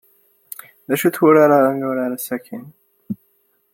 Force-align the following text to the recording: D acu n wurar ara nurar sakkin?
D 0.87 0.89
acu 0.93 1.07
n 1.09 1.15
wurar 1.19 1.51
ara 1.57 1.69
nurar 1.79 2.11
sakkin? 2.19 2.63